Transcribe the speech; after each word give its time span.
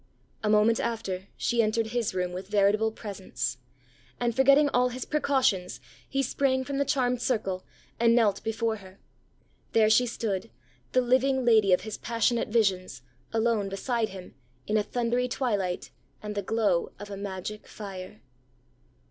A 0.43 0.49
moment 0.49 0.79
after 0.79 1.27
she 1.37 1.61
entered 1.61 1.85
his 1.93 2.15
room 2.15 2.31
with 2.33 2.47
veritable 2.47 2.91
presence; 2.91 3.59
and, 4.19 4.35
forgetting 4.35 4.67
all 4.69 4.89
his 4.89 5.05
precautions, 5.05 5.79
he 6.09 6.23
sprang 6.23 6.63
from 6.63 6.79
the 6.79 6.85
charmed 6.85 7.21
circle, 7.21 7.63
and 7.99 8.15
knelt 8.15 8.43
before 8.43 8.77
her. 8.77 8.97
There 9.73 9.91
she 9.91 10.07
stood, 10.07 10.49
the 10.93 11.01
living 11.01 11.45
lady 11.45 11.71
of 11.71 11.81
his 11.81 11.99
passionate 11.99 12.47
visions, 12.47 13.03
alone 13.31 13.69
beside 13.69 14.09
him, 14.09 14.33
in 14.65 14.75
a 14.75 14.81
thundery 14.81 15.27
twilight, 15.27 15.91
and 16.23 16.33
the 16.33 16.41
glow 16.41 16.93
of 16.97 17.11
a 17.11 17.15
magic 17.17 17.67
fire. 17.67 18.21